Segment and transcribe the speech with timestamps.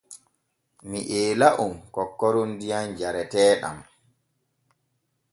[0.89, 3.77] Mi eela on kokkoron diyam jareteeɗam.